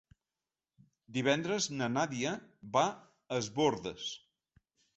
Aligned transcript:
Divendres 1.17 1.67
na 1.75 1.91
Nàdia 1.99 2.33
va 2.79 2.85
a 2.91 3.39
Es 3.41 3.53
Bòrdes. 3.61 4.11